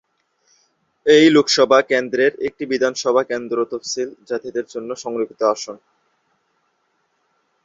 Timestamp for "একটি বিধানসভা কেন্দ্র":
2.47-3.57